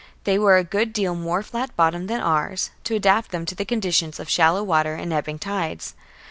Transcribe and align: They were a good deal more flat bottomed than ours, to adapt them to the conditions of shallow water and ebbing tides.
They 0.23 0.39
were 0.39 0.57
a 0.57 0.63
good 0.63 0.93
deal 0.93 1.13
more 1.13 1.43
flat 1.43 1.75
bottomed 1.75 2.09
than 2.09 2.21
ours, 2.21 2.71
to 2.85 2.95
adapt 2.95 3.29
them 3.29 3.45
to 3.45 3.53
the 3.53 3.65
conditions 3.65 4.19
of 4.19 4.31
shallow 4.31 4.63
water 4.63 4.95
and 4.95 5.13
ebbing 5.13 5.37
tides. 5.37 5.93